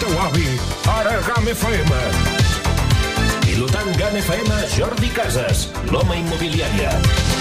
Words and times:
teu 0.00 0.18
avi, 0.20 0.48
ara 0.88 1.20
GAM 1.26 1.48
FM. 1.54 1.92
Pilotant 3.44 3.96
GAM 3.96 4.20
FM, 4.20 4.52
Jordi 4.76 5.08
Casas, 5.14 5.68
l'home 5.90 6.20
immobiliària. 6.20 7.35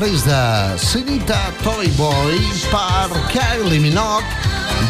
després 0.00 0.24
de 0.24 0.78
Sinita 0.80 1.38
Toy 1.60 1.88
Boy 1.98 2.38
per 2.72 3.10
Kylie 3.28 3.80
Minogue 3.82 4.24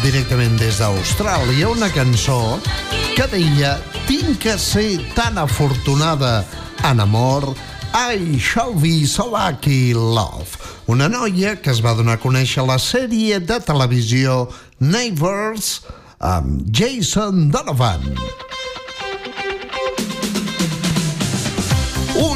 directament 0.05 0.53
des 0.55 0.77
d'Austràlia 0.79 1.67
una 1.67 1.89
cançó 1.91 2.55
que 3.17 3.25
deia 3.27 3.73
tinc 4.07 4.39
que 4.39 4.55
ser 4.55 5.01
tan 5.11 5.35
afortunada 5.41 6.45
en 6.87 7.03
amor 7.03 7.49
I 7.91 8.39
shall 8.39 8.71
be 8.71 9.03
so 9.03 9.27
lucky 9.27 9.91
love 9.93 10.55
una 10.87 11.09
noia 11.11 11.57
que 11.59 11.75
es 11.75 11.83
va 11.83 11.91
donar 11.97 12.15
a 12.15 12.23
conèixer 12.23 12.63
la 12.63 12.79
sèrie 12.79 13.41
de 13.43 13.59
televisió 13.67 14.45
Neighbors 14.79 15.81
amb 16.19 16.63
Jason 16.71 17.49
Donovan. 17.51 18.07
Jason 18.07 18.15
Donovan 18.15 18.50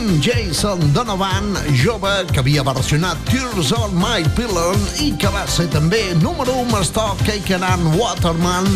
amb 0.05 0.21
Jason 0.23 0.79
Donovan, 0.93 1.57
jove 1.73 2.11
que 2.31 2.39
havia 2.39 2.63
versionat 2.63 3.17
Tears 3.29 3.71
on 3.73 3.93
My 3.97 4.25
Pillow 4.37 4.75
i 5.01 5.11
que 5.17 5.31
va 5.33 5.45
ser 5.49 5.65
també 5.73 6.01
número 6.21 6.53
1 6.61 6.83
Stock 6.91 7.21
Cake 7.25 7.57
and 7.57 7.95
Waterman 7.97 8.69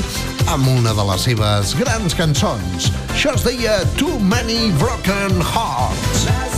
amb 0.50 0.72
una 0.74 0.94
de 0.98 1.08
les 1.12 1.28
seves 1.30 1.76
grans 1.78 2.18
cançons. 2.18 2.90
Això 3.14 3.36
es 3.38 3.46
deia 3.46 3.82
Too 4.00 4.18
Many 4.20 4.72
Broken 4.82 5.44
Hearts. 5.54 6.49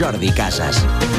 Jordi 0.00 0.32
Casas. 0.32 1.09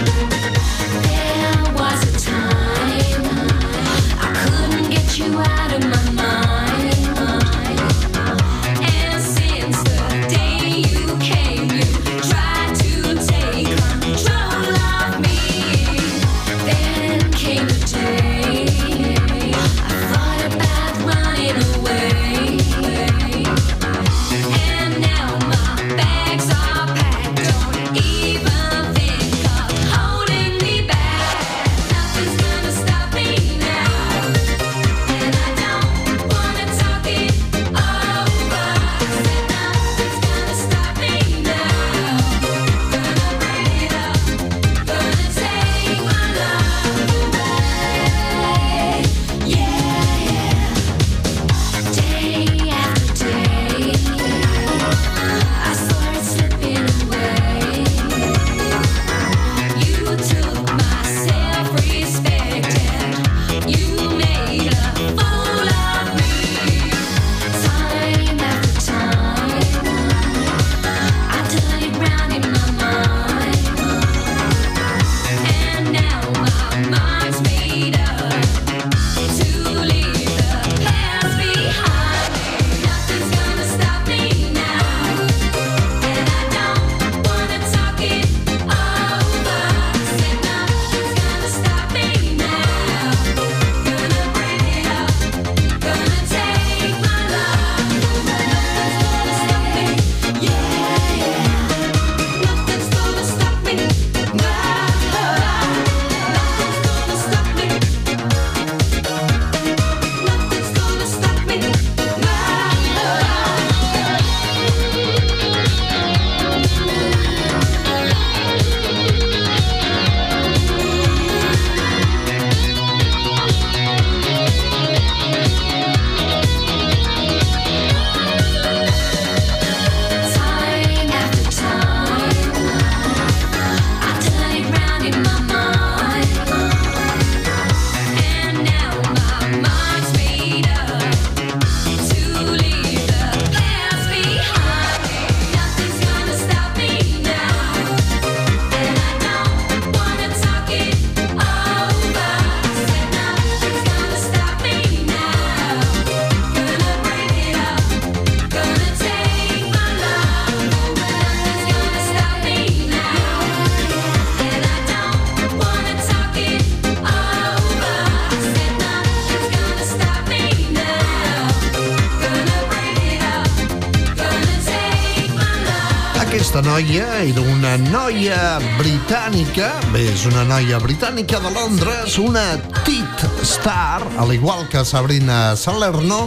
britànica, 178.80 179.68
bé, 179.94 180.02
és 180.12 180.24
una 180.30 180.42
noia 180.48 180.80
britànica 180.82 181.40
de 181.44 181.52
Londres, 181.54 182.18
una 182.20 182.58
tit 182.86 183.24
star, 183.48 184.02
al 184.20 184.34
igual 184.34 184.66
que 184.72 184.82
Sabrina 184.88 185.56
Salerno, 185.60 186.26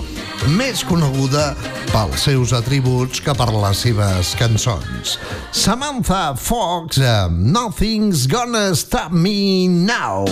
més 0.57 0.85
coneguda 0.87 1.53
pels 1.91 2.25
seus 2.29 2.55
atributs 2.57 3.21
que 3.25 3.35
per 3.37 3.49
les 3.53 3.83
seves 3.87 4.33
cançons. 4.41 5.17
Samantha 5.53 6.35
Fox 6.39 7.03
Nothing's 7.31 8.27
Gonna 8.31 8.71
Stop 8.79 9.13
Me 9.13 9.69
Now. 9.69 10.25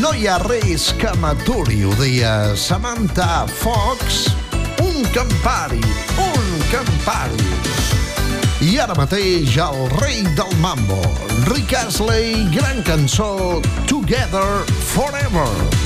No 0.00 0.12
hi 0.16 0.26
ha 0.26 0.40
res 0.42 0.90
que 0.98 1.12
m'aturi, 1.22 1.84
ho 1.86 1.94
deia 2.00 2.56
Samantha 2.56 3.46
Fox. 3.62 4.26
Un 4.82 5.04
campari, 5.14 5.82
un 6.30 6.62
campari. 6.72 8.15
I 8.66 8.80
ara 8.82 8.96
mateix 8.98 9.54
el 9.62 9.76
rei 10.00 10.24
del 10.34 10.50
mambo, 10.58 10.98
Rick 11.52 11.76
Astley, 11.78 12.48
gran 12.50 12.82
cançó 12.82 13.62
Together 13.86 14.64
Forever. 14.90 15.85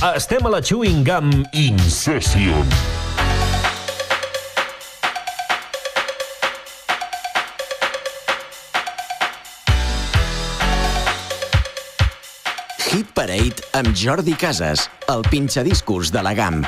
Estem 0.00 0.46
a 0.46 0.48
la 0.48 0.62
Chewing 0.62 1.04
Gum 1.04 1.44
Incession. 1.52 2.64
Hit 12.78 13.12
Parade 13.12 13.60
amb 13.76 13.92
Jordi 13.92 14.32
Casas, 14.32 14.88
el 15.12 15.20
pinxadiscos 15.28 16.08
de 16.10 16.24
la 16.24 16.32
GAM. 16.32 16.64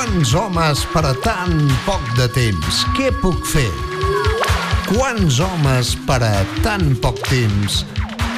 Quants 0.00 0.30
homes 0.32 0.80
per 0.94 1.02
a 1.04 1.10
tan 1.20 1.58
poc 1.84 2.00
de 2.16 2.24
temps? 2.32 2.78
Què 2.96 3.10
puc 3.20 3.42
fer? 3.44 3.66
Quants 4.86 5.36
homes 5.44 5.90
per 6.06 6.16
a 6.24 6.38
tan 6.64 6.94
poc 7.02 7.18
temps? 7.26 7.82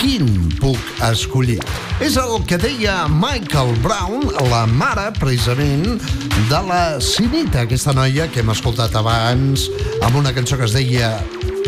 Quin 0.01 0.27
puc 0.59 0.81
escollir? 1.07 1.61
És 2.03 2.17
el 2.19 2.35
que 2.51 2.59
deia 2.59 3.05
Michael 3.07 3.71
Brown, 3.85 4.27
la 4.51 4.65
mare, 4.67 5.13
precisament, 5.21 6.03
de 6.51 6.63
la 6.67 6.99
Sinita, 6.99 7.63
aquesta 7.63 7.95
noia 7.95 8.27
que 8.27 8.43
hem 8.43 8.51
escoltat 8.51 8.99
abans 8.99 9.69
amb 10.03 10.19
una 10.19 10.35
cançó 10.35 10.59
que 10.59 10.67
es 10.67 10.75
deia 10.75 11.13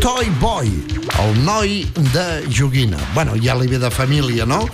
Toy 0.03 0.27
Boy, 0.43 0.75
el 1.23 1.39
noi 1.47 1.85
de 2.11 2.27
joguina. 2.51 2.99
Bueno, 3.15 3.39
ja 3.39 3.55
li 3.55 3.71
ve 3.71 3.79
de 3.79 3.95
família, 3.95 4.43
no? 4.43 4.65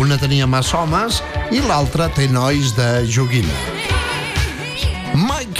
Una 0.00 0.16
tenia 0.16 0.48
massa 0.48 0.80
homes 0.80 1.20
i 1.52 1.60
l'altra 1.68 2.08
té 2.16 2.32
nois 2.32 2.72
de 2.80 2.94
joguina. 3.04 3.99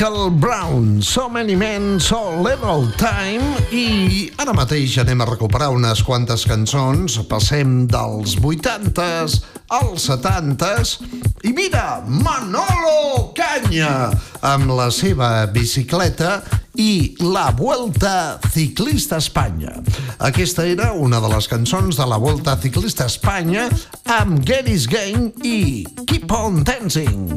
Michael 0.01 0.31
Brown, 0.31 1.03
So 1.03 1.29
Many 1.29 1.55
Men, 1.57 2.01
So 2.01 2.41
Little 2.41 2.89
Time 2.97 3.45
i 3.69 4.31
ara 4.41 4.55
mateix 4.57 4.95
anem 5.03 5.21
a 5.21 5.27
recuperar 5.29 5.67
unes 5.77 6.01
quantes 6.01 6.47
cançons, 6.49 7.19
passem 7.29 7.83
dels 7.85 8.39
80s 8.41 9.35
als 9.69 10.07
70s 10.09 10.95
i 11.45 11.53
mira, 11.53 12.01
Manolo 12.09 13.29
Canya 13.37 14.09
amb 14.41 14.73
la 14.73 14.89
seva 14.89 15.45
bicicleta 15.53 16.39
i 16.81 17.19
la 17.21 17.51
Vuelta 17.53 18.41
Ciclista 18.55 19.19
a 19.19 19.21
Espanya. 19.21 19.77
Aquesta 20.17 20.65
era 20.65 20.95
una 20.97 21.21
de 21.21 21.29
les 21.29 21.45
cançons 21.45 22.01
de 22.01 22.09
la 22.09 22.17
Vuelta 22.17 22.57
Ciclista 22.57 23.05
a 23.05 23.13
Espanya 23.13 23.69
amb 24.17 24.41
Gary's 24.49 24.89
Game 24.89 25.35
i 25.45 25.85
Keep 26.09 26.33
on 26.41 26.65
Dancing. 26.65 27.37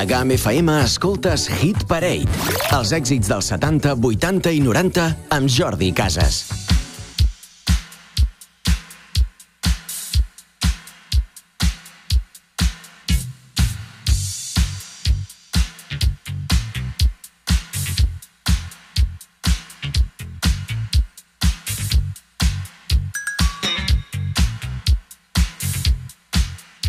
A 0.00 0.04
GAM 0.06 0.30
FM 0.30 0.70
escoltes 0.80 1.42
Hit 1.60 1.82
Parade. 1.84 2.24
Els 2.72 2.92
èxits 2.96 3.28
dels 3.28 3.50
70, 3.52 3.98
80 4.00 4.54
i 4.56 4.62
90 4.64 5.04
amb 5.36 5.52
Jordi 5.52 5.92
Casas. 5.92 6.40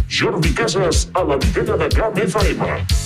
Jordi 0.08 0.56
Casas 0.56 1.10
a 1.12 1.28
l'antena 1.28 1.76
de 1.76 1.92
GAM 2.00 2.26
FM. 2.30 3.01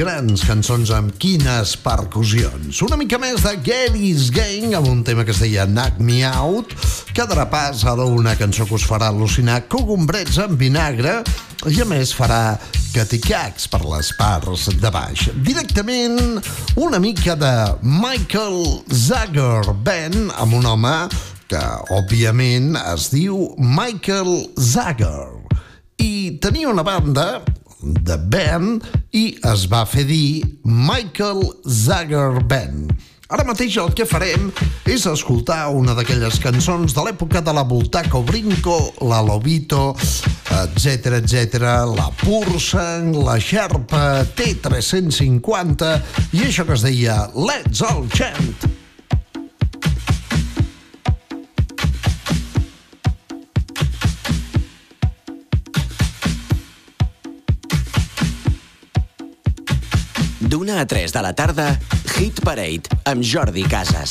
Grans 0.00 0.40
cançons 0.48 0.88
amb 0.96 1.12
quines 1.20 1.74
percussions. 1.84 2.78
Una 2.86 2.96
mica 2.96 3.18
més 3.20 3.42
de 3.44 3.50
Gary's 3.66 4.30
Gang 4.32 4.72
amb 4.78 4.88
un 4.88 5.02
tema 5.04 5.26
que 5.28 5.34
es 5.34 5.42
deia 5.42 5.66
Knock 5.68 5.98
Me 6.00 6.22
Out, 6.24 6.72
que 7.12 7.26
de 7.28 7.36
repàs 7.36 7.82
ara 7.84 8.06
una 8.08 8.32
cançó 8.40 8.64
que 8.64 8.78
us 8.78 8.86
farà 8.88 9.10
al·lucinar 9.12 9.58
cogombrets 9.68 10.38
amb 10.40 10.56
vinagre 10.60 11.18
i 11.68 11.82
a 11.84 11.88
més 11.90 12.14
farà 12.16 12.56
caticacs 12.94 13.68
per 13.68 13.82
les 13.84 14.08
parts 14.16 14.70
de 14.80 14.94
baix. 14.94 15.26
Directament 15.44 16.40
una 16.80 17.02
mica 17.02 17.36
de 17.36 17.52
Michael 17.84 18.80
Zager 18.88 19.76
Band 19.84 20.32
amb 20.40 20.56
un 20.62 20.70
home 20.70 20.96
que 21.50 21.60
òbviament 21.92 22.72
es 22.94 23.10
diu 23.12 23.50
Michael 23.58 24.46
Zager 24.56 25.28
i 26.00 26.38
tenia 26.40 26.72
una 26.72 26.86
banda 26.86 27.42
de 27.82 28.16
band 28.32 28.84
i 29.16 29.30
es 29.52 29.66
va 29.70 29.84
fer 29.88 30.04
dir 30.08 30.42
Michael 30.64 31.44
Zager 31.64 32.42
Band. 32.48 32.92
Ara 33.30 33.44
mateix 33.46 33.76
el 33.78 33.92
que 33.94 34.08
farem 34.10 34.48
és 34.90 35.04
escoltar 35.06 35.68
una 35.70 35.94
d'aquelles 35.94 36.40
cançons 36.42 36.96
de 36.96 37.04
l'època 37.06 37.38
de 37.46 37.54
la 37.54 37.62
Voltaco 37.62 38.24
Brinco, 38.26 38.78
la 39.06 39.20
Lobito, 39.22 39.92
etc 40.50 41.20
etc, 41.20 41.62
la 41.94 42.10
Pursan, 42.24 43.12
la 43.22 43.38
Sherpa 43.38 44.24
T350 44.34 45.94
i 46.34 46.44
això 46.50 46.66
que 46.66 46.74
es 46.74 46.86
deia 46.90 47.22
Let's 47.38 47.86
All 47.86 48.08
Chant. 48.10 48.79
D'una 60.50 60.80
a 60.80 60.84
3 60.84 61.12
de 61.14 61.20
la 61.22 61.30
tarda, 61.32 61.78
Hit 62.16 62.40
Parade 62.42 62.90
amb 63.06 63.22
Jordi 63.22 63.62
Casas. 63.70 64.10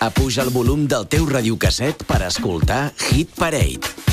Apuja 0.00 0.46
el 0.46 0.54
volum 0.56 0.88
del 0.88 1.04
teu 1.12 1.28
radiocasset 1.28 2.08
per 2.08 2.22
escoltar 2.30 2.86
Hit 3.10 3.36
Parade. 3.36 4.05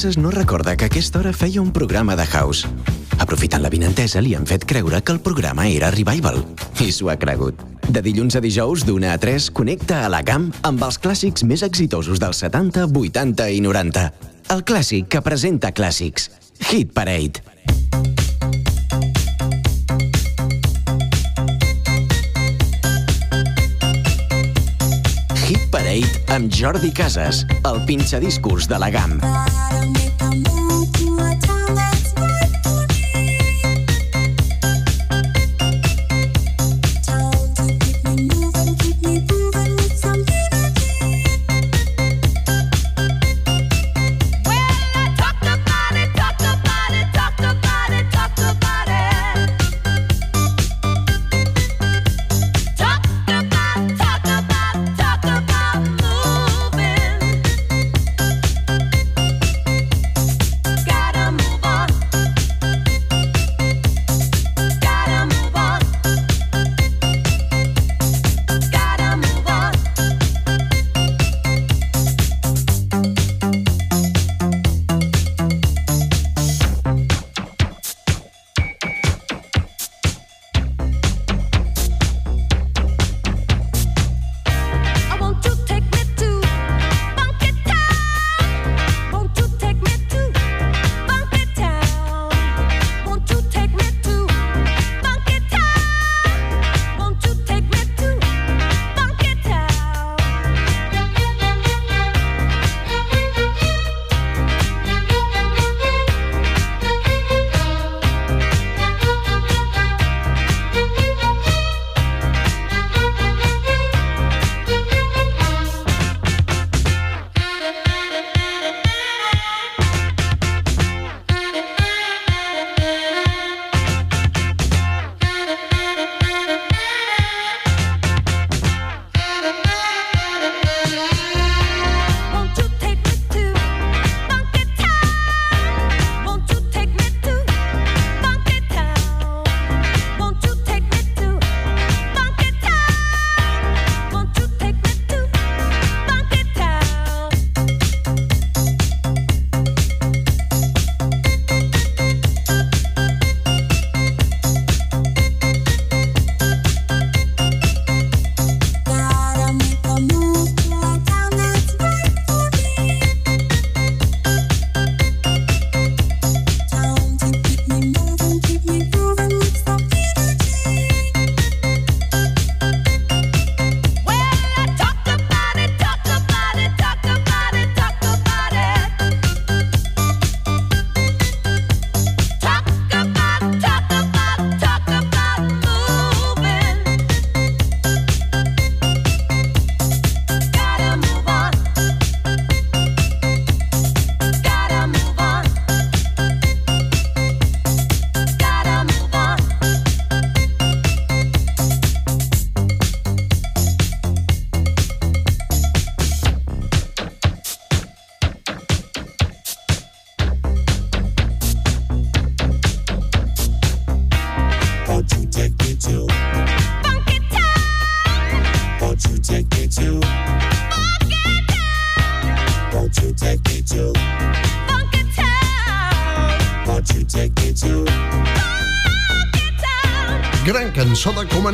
Casas 0.00 0.16
no 0.16 0.30
recorda 0.30 0.78
que 0.78 0.84
a 0.84 0.88
aquesta 0.88 1.18
hora 1.18 1.34
feia 1.36 1.60
un 1.60 1.74
programa 1.76 2.14
de 2.16 2.24
house. 2.24 2.64
Aprofitant 3.20 3.60
la 3.60 3.68
vinentesa, 3.68 4.22
li 4.24 4.32
han 4.32 4.46
fet 4.48 4.64
creure 4.64 5.02
que 5.04 5.12
el 5.12 5.20
programa 5.20 5.66
era 5.68 5.90
Revival. 5.92 6.40
I 6.80 6.88
s'ho 6.88 7.10
ha 7.12 7.18
cregut. 7.20 7.60
De 7.84 8.00
dilluns 8.00 8.32
a 8.32 8.40
dijous, 8.40 8.86
d'una 8.88 9.12
a 9.12 9.18
3, 9.20 9.50
connecta 9.52 10.00
a 10.06 10.08
la 10.08 10.22
GAM 10.24 10.48
amb 10.64 10.88
els 10.88 10.96
clàssics 11.04 11.44
més 11.44 11.60
exitosos 11.68 12.16
dels 12.16 12.40
70, 12.46 12.88
80 12.88 13.50
i 13.52 13.60
90. 13.60 14.08
El 14.56 14.64
clàssic 14.64 15.12
que 15.12 15.20
presenta 15.20 15.76
clàssics. 15.76 16.30
Hit 16.70 16.96
Parade. 16.96 17.49
Amb 26.30 26.52
Jordi 26.54 26.92
Casas, 26.94 27.44
el 27.64 27.84
pinxadiscos 27.86 28.68
de 28.68 28.78
la 28.78 28.90
GAM. 28.90 29.18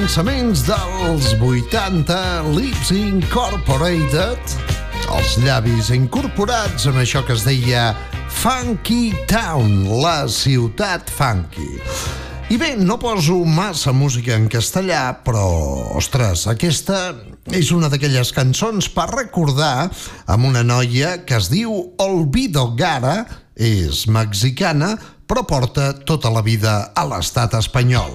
Començaments 0.06 0.60
dels 0.62 1.32
80, 1.42 2.16
Lips 2.54 2.92
Incorporated, 2.94 4.52
els 5.10 5.32
llavis 5.42 5.88
incorporats 5.90 6.84
amb 6.86 7.00
això 7.02 7.24
que 7.26 7.34
es 7.34 7.42
deia 7.42 7.88
Funky 8.30 9.10
Town, 9.26 9.88
la 9.98 10.28
ciutat 10.30 11.10
funky. 11.10 11.80
I 12.54 12.58
bé, 12.60 12.68
no 12.78 13.00
poso 13.02 13.40
massa 13.50 13.90
música 13.90 14.36
en 14.38 14.46
castellà, 14.46 15.24
però, 15.26 15.42
ostres, 15.98 16.44
aquesta 16.54 17.16
és 17.50 17.72
una 17.74 17.90
d'aquelles 17.90 18.30
cançons 18.36 18.86
per 18.94 19.08
recordar 19.10 19.88
amb 20.30 20.46
una 20.52 20.62
noia 20.62 21.16
que 21.26 21.34
es 21.40 21.50
diu 21.50 21.74
Olvido 22.06 22.68
Gara, 22.78 23.24
és 23.58 24.06
mexicana, 24.06 24.94
però 25.26 25.42
porta 25.50 25.90
tota 26.06 26.30
la 26.30 26.46
vida 26.46 26.78
a 26.94 27.08
l'estat 27.10 27.58
espanyol. 27.58 28.14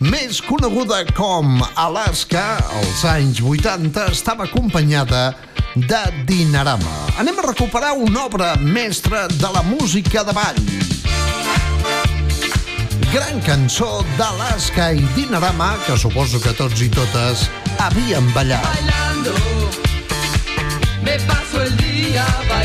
Més 0.00 0.38
coneguda 0.40 1.02
com 1.12 1.58
Alaska, 1.76 2.56
als 2.78 3.02
anys 3.04 3.42
80 3.44 4.06
estava 4.08 4.46
acompanyada 4.46 5.34
de 5.76 6.00
Dinarama. 6.24 6.94
Anem 7.20 7.36
a 7.36 7.44
recuperar 7.50 7.92
una 8.00 8.22
obra 8.24 8.54
mestra 8.56 9.26
de 9.28 9.50
la 9.52 9.60
música 9.62 10.24
de 10.24 10.32
ball. 10.32 10.62
Gran 13.12 13.44
cançó 13.44 14.00
d'Alaska 14.16 14.88
i 14.96 15.04
Dinarama 15.18 15.74
que 15.84 15.98
suposo 16.00 16.40
que 16.40 16.56
tots 16.56 16.80
i 16.80 16.88
totes 16.88 17.44
havien 17.76 18.32
ballat. 18.32 18.64
bailando. 18.64 19.36
Me 21.04 21.20
paso 21.28 21.60
el 21.60 21.76
día 21.76 22.24
bailando. 22.48 22.59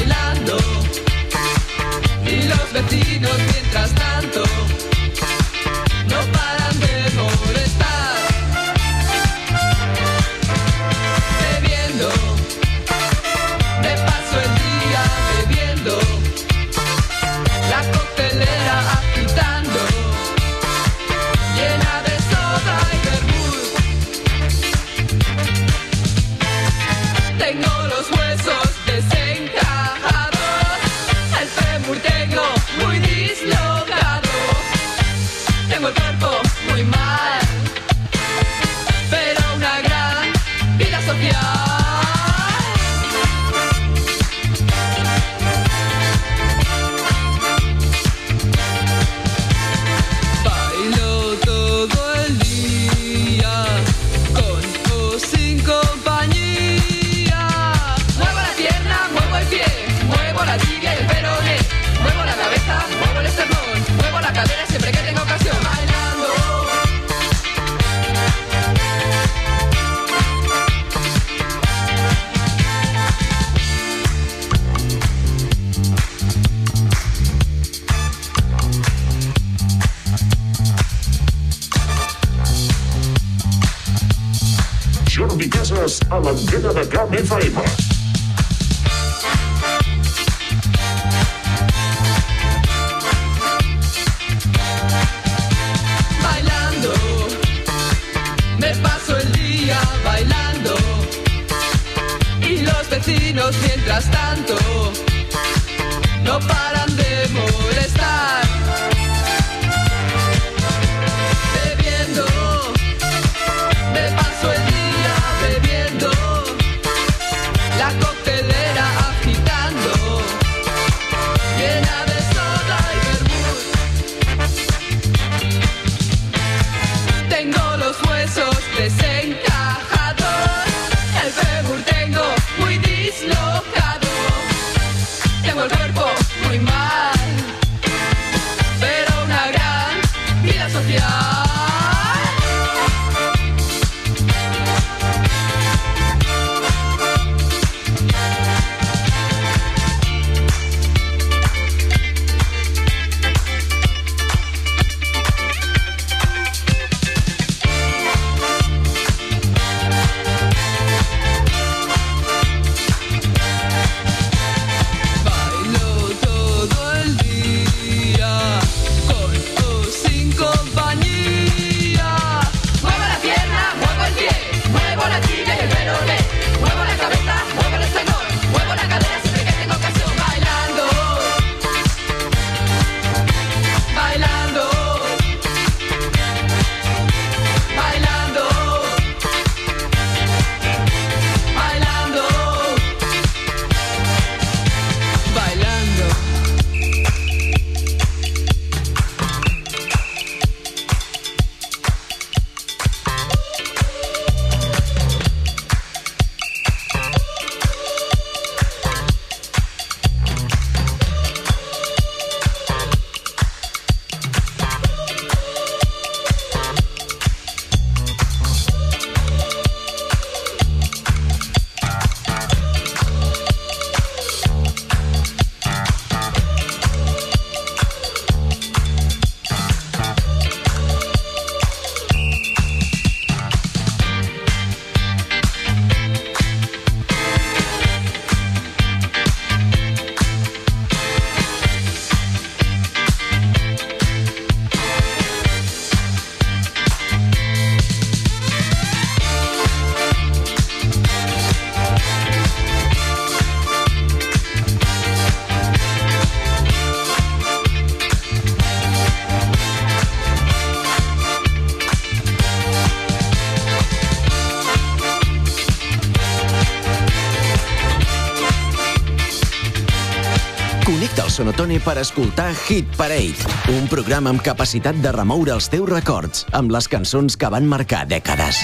Sony 271.66 271.80
per 271.82 271.97
escoltar 271.97 272.51
Hit 272.53 272.91
Parade, 272.93 273.41
un 273.74 273.88
programa 273.89 274.30
amb 274.30 274.43
capacitat 274.45 274.99
de 275.01 275.09
remoure 275.16 275.49
els 275.55 275.66
teus 275.74 275.88
records 275.89 276.43
amb 276.53 276.70
les 276.70 276.86
cançons 276.86 277.34
que 277.41 277.49
van 277.49 277.66
marcar 277.66 278.03
dècades. 278.05 278.59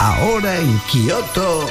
Ahora 0.00 0.54
en 0.56 0.72
Kioto, 0.88 1.68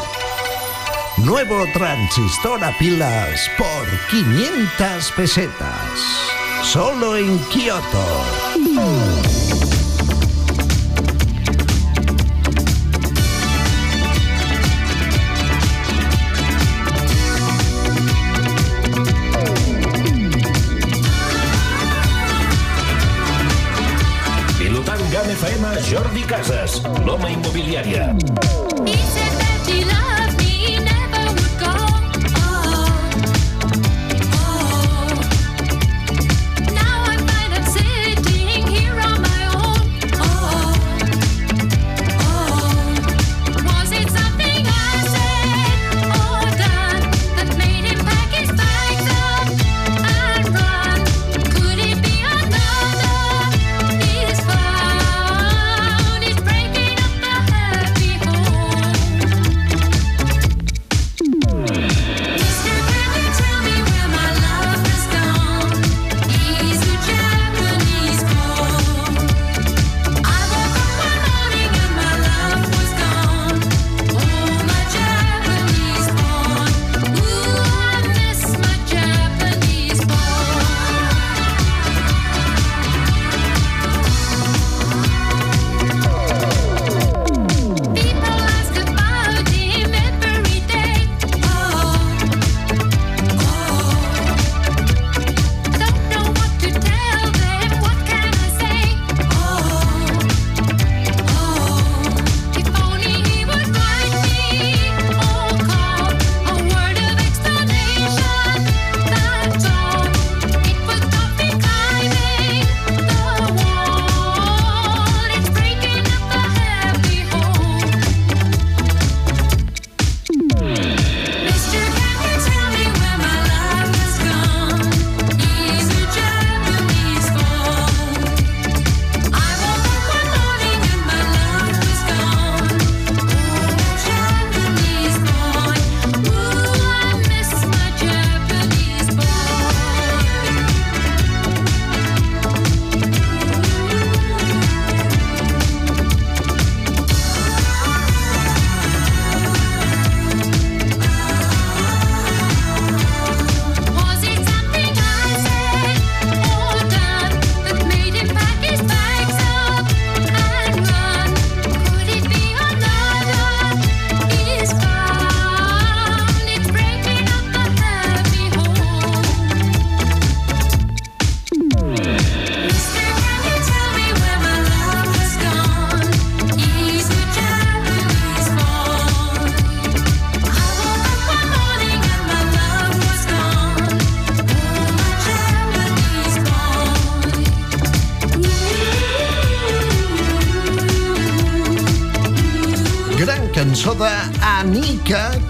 nuevo 1.25 1.65
transistor 1.73 2.61
a 2.61 2.69
pilas 2.77 3.49
por 3.57 3.89
500 4.13 5.09
pesetas. 5.17 6.05
Solo 6.61 7.15
en 7.17 7.39
Kioto. 7.49 8.05
Mm. 8.61 9.14
Paloma 27.16 27.30
Inmobiliaria. 27.30 28.24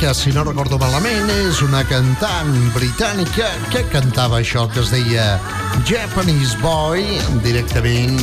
Que 0.06 0.14
si 0.14 0.32
no 0.36 0.44
recordo 0.46 0.78
malament 0.78 1.30
és 1.34 1.64
una 1.66 1.80
cantant 1.90 2.52
britànica 2.76 3.48
que 3.74 3.82
cantava 3.90 4.38
això 4.38 4.68
que 4.70 4.84
es 4.84 4.92
deia 4.94 5.24
Japanese 5.90 6.60
Boy 6.62 7.02
directament 7.42 8.20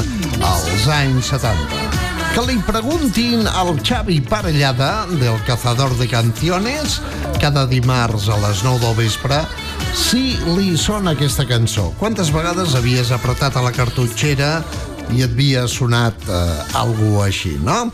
als 0.47 0.85
anys 0.95 1.33
70. 1.33 1.81
Que 2.37 2.45
li 2.47 2.55
preguntin 2.69 3.51
al 3.51 3.73
Xavi 3.83 4.21
Parellada 4.31 5.09
del 5.11 5.41
Cazador 5.49 5.97
de 5.99 6.07
Canciones 6.13 7.01
cada 7.43 7.67
dimarts 7.67 8.29
a 8.31 8.39
les 8.45 8.63
9 8.63 8.79
del 8.85 8.95
vespre 9.03 9.43
si 9.91 10.37
li 10.55 10.77
sona 10.79 11.17
aquesta 11.17 11.49
cançó. 11.51 11.91
Quantes 11.99 12.31
vegades 12.31 12.79
havies 12.79 13.11
apretat 13.11 13.59
a 13.59 13.67
la 13.67 13.75
cartutxera 13.75 14.61
i 15.11 15.27
et 15.27 15.35
havia 15.35 15.67
sonat 15.67 16.31
eh, 16.31 16.39
alguna 16.79 17.27
així, 17.27 17.57
no? 17.59 17.89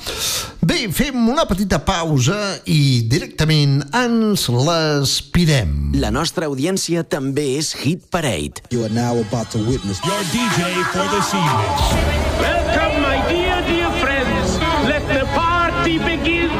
Bé, 0.60 0.88
fem 0.90 1.14
una 1.30 1.44
petita 1.46 1.78
pausa 1.78 2.34
i 2.66 3.06
directament 3.06 3.78
ens 3.94 4.48
l'aspirem. 4.50 5.92
La 6.02 6.10
nostra 6.10 6.48
audiència 6.50 7.04
també 7.06 7.44
és 7.60 7.70
Hit 7.78 8.08
Parade. 8.10 8.64
You 8.74 8.82
are 8.82 8.90
now 8.90 9.20
about 9.22 9.52
to 9.54 9.62
witness 9.62 10.02
Your 10.02 10.18
DJ 10.34 10.82
for 10.90 11.06
this 11.14 11.30
evening. 11.30 12.18
Welcome, 12.42 12.98
my 13.06 13.22
dear, 13.30 13.62
dear 13.70 13.90
friends. 14.02 14.58
Let 14.90 15.06
the 15.06 15.22
party 15.30 16.02
begin. 16.02 16.50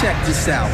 Check 0.00 0.16
this 0.24 0.48
out. 0.48 0.72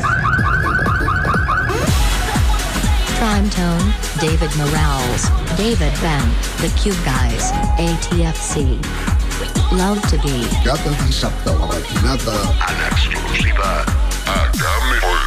Prime 3.19 3.51
Tone, 3.51 3.93
David 4.23 4.55
Morales, 4.55 5.27
David 5.59 5.93
Ben, 6.01 6.25
The 6.63 6.71
Cube 6.79 7.03
Guys, 7.05 7.51
ATFC. 7.83 9.20
Love 9.73 10.01
to 10.11 10.17
be. 10.19 10.49
Cada 10.65 10.91
dissabte 11.07 11.51
a 11.51 11.53
la 11.53 11.67
matinada 11.67 12.35
en 12.69 12.93
exclusiva 12.93 13.85
a 14.27 14.51
Game 14.57 15.20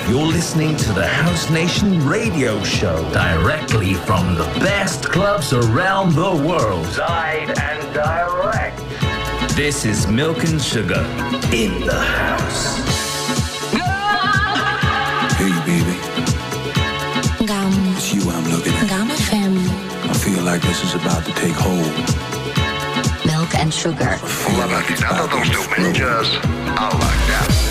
You're 0.09 0.25
listening 0.25 0.75
to 0.75 0.91
the 0.91 1.05
House 1.05 1.51
Nation 1.51 2.03
radio 2.03 2.63
show 2.63 2.97
directly 3.13 3.93
from 3.93 4.33
the 4.33 4.45
best 4.59 5.03
clubs 5.03 5.53
around 5.53 6.15
the 6.15 6.31
world. 6.47 6.87
Side 6.87 7.59
and 7.59 7.93
direct. 7.93 8.79
This 9.55 9.85
is 9.85 10.07
Milk 10.07 10.43
and 10.45 10.59
Sugar 10.59 11.05
in 11.53 11.79
the 11.81 11.99
house. 11.99 12.79
Hey, 15.37 15.53
baby. 15.69 15.95
Gam. 17.45 17.71
It's 17.93 18.15
you 18.15 18.27
I'm 18.31 18.49
looking 18.49 18.73
at. 18.73 18.89
Gam 18.89 19.09
FM. 19.09 19.59
I 20.09 20.13
feel 20.13 20.43
like 20.43 20.63
this 20.63 20.83
is 20.83 20.95
about 20.95 21.23
to 21.25 21.33
take 21.33 21.53
hold. 21.53 21.93
Milk 23.27 23.53
and 23.53 23.71
Sugar. 23.71 24.17
La 24.57 24.65
matinada 24.65 25.27
dels 25.27 25.49
diumenges 25.51 26.39
a 26.77 26.89
la 26.97 27.11
GAM. 27.27 27.70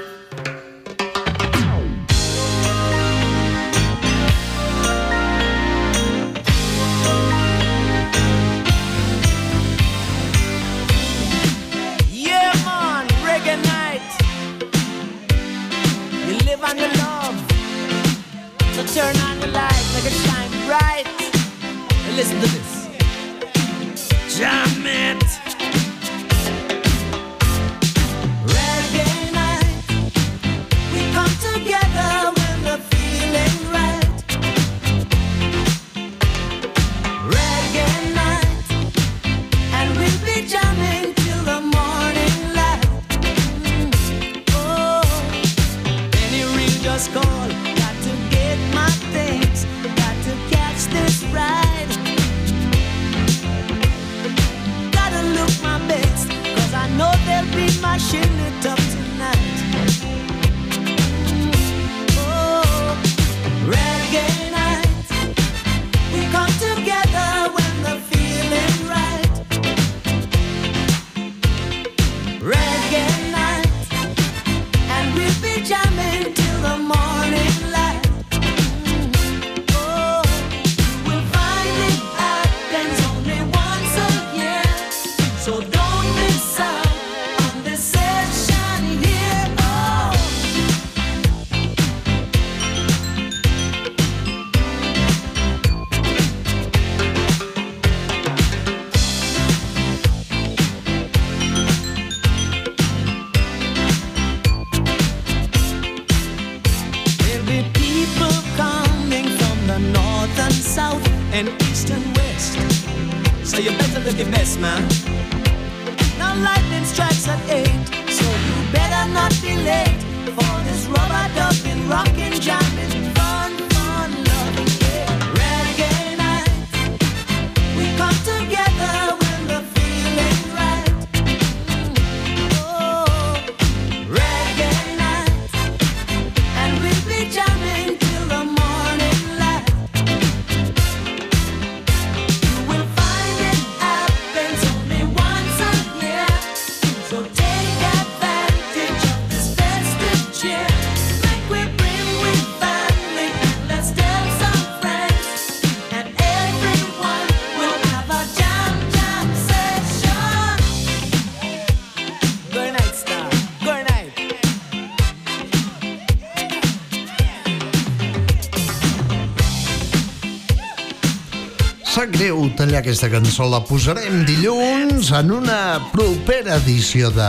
Tallar 172.71 172.85
aquesta 172.85 173.09
cançó, 173.11 173.49
la 173.51 173.59
posarem 173.67 174.21
dilluns 174.23 175.09
en 175.17 175.31
una 175.35 175.89
propera 175.91 176.55
edició 176.55 177.09
de... 177.11 177.27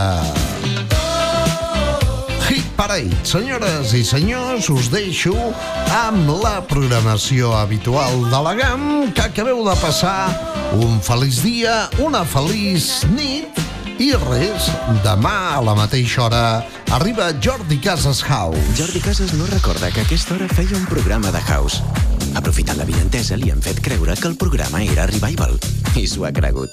Hit 2.47 2.69
Parade. 2.79 3.11
Senyores 3.27 3.91
i 3.99 4.05
senyors, 4.07 4.69
us 4.71 4.87
deixo 4.93 5.35
amb 5.97 6.31
la 6.45 6.61
programació 6.71 7.57
habitual 7.59 8.23
de 8.31 8.43
la 8.47 8.55
GAM, 8.55 8.85
que 9.17 9.25
acabeu 9.25 9.65
de 9.67 9.75
passar 9.83 10.31
un 10.79 11.03
feliç 11.03 11.43
dia, 11.43 11.75
una 12.07 12.23
feliç 12.23 13.03
nit, 13.17 13.59
i 13.99 14.13
res, 14.29 14.71
demà 15.03 15.57
a 15.57 15.61
la 15.65 15.75
mateixa 15.75 16.29
hora 16.29 16.45
arriba 16.95 17.33
Jordi 17.43 17.83
Casas 17.83 18.23
House. 18.23 18.63
Jordi 18.79 19.03
Casas 19.03 19.35
no 19.35 19.51
recorda 19.51 19.91
que 19.91 20.07
a 20.07 20.07
aquesta 20.07 20.39
hora 20.39 20.47
feia 20.55 20.79
un 20.79 20.87
programa 20.87 21.35
de 21.35 21.43
House. 21.51 21.83
Aprofitant 22.35 22.79
la 22.81 22.87
vinentesa, 22.89 23.37
li 23.37 23.51
han 23.53 23.61
fet 23.61 23.81
creure 23.85 24.17
que 24.17 24.29
el 24.29 24.37
programa 24.41 24.83
era 24.83 25.07
Revival. 25.11 25.59
I 25.97 26.07
s'ho 26.09 26.25
ha 26.25 26.33
cregut. 26.33 26.71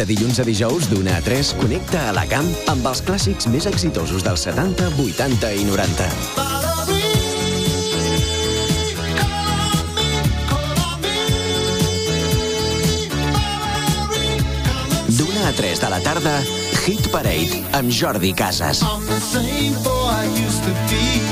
De 0.00 0.06
dilluns 0.08 0.38
a 0.40 0.44
dijous, 0.46 0.86
d'una 0.88 1.18
a 1.18 1.20
3, 1.20 1.50
connecta 1.60 2.06
a 2.08 2.12
la 2.16 2.22
camp 2.30 2.46
amb 2.72 2.86
els 2.88 3.02
clàssics 3.04 3.50
més 3.52 3.66
exitosos 3.68 4.24
dels 4.24 4.46
70, 4.46 4.86
80 4.96 5.50
i 5.60 5.66
90. 5.68 6.06
D'una 15.18 15.48
a 15.50 15.52
3 15.58 15.84
de 15.84 15.92
la 15.92 16.00
tarda, 16.00 16.38
Hit 16.90 17.06
Parade 17.08 17.62
amb 17.70 17.92
Jordi 17.94 18.32
Casas. 18.34 18.82
I'm 18.82 19.06
the 19.06 19.20
same 19.20 19.74
boy 19.84 20.10
I 20.10 20.24
used 20.26 20.64
to 20.64 20.70
be. 20.90 21.29